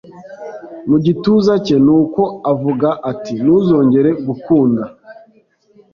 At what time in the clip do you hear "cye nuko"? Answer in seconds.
1.65-2.21